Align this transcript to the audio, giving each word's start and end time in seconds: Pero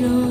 Pero 0.00 0.29